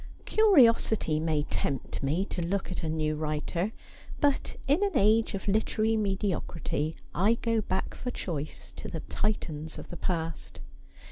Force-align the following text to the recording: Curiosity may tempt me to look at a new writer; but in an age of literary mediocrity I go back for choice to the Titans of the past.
Curiosity 0.25 1.19
may 1.19 1.43
tempt 1.43 2.01
me 2.01 2.25
to 2.25 2.41
look 2.41 2.71
at 2.71 2.81
a 2.81 2.89
new 2.89 3.15
writer; 3.15 3.71
but 4.19 4.55
in 4.67 4.83
an 4.83 4.93
age 4.95 5.35
of 5.35 5.47
literary 5.47 5.95
mediocrity 5.95 6.95
I 7.13 7.35
go 7.35 7.61
back 7.61 7.93
for 7.93 8.09
choice 8.09 8.73
to 8.77 8.87
the 8.87 9.01
Titans 9.01 9.77
of 9.77 9.89
the 9.91 9.97
past. 9.97 10.59